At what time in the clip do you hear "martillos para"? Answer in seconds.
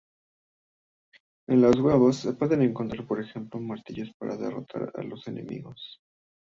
3.61-4.35